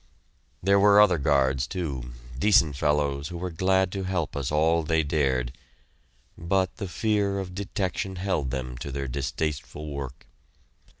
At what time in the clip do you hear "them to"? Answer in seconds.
8.49-8.91